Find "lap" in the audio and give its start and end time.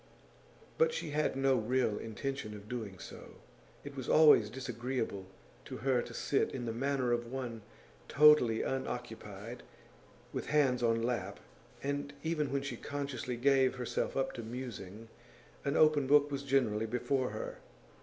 11.03-11.39